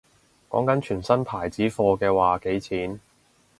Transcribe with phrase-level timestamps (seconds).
[0.49, 2.99] 講緊全新牌子貨嘅話幾錢